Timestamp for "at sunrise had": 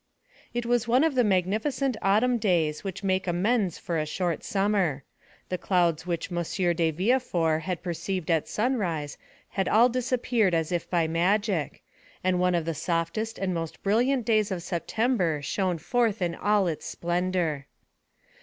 8.31-9.67